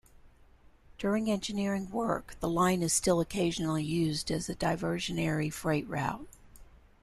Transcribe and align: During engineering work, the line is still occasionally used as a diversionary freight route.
During 0.97 1.29
engineering 1.29 1.91
work, 1.91 2.35
the 2.39 2.49
line 2.49 2.81
is 2.81 2.91
still 2.91 3.19
occasionally 3.19 3.83
used 3.83 4.31
as 4.31 4.49
a 4.49 4.55
diversionary 4.55 5.53
freight 5.53 5.87
route. 5.87 6.27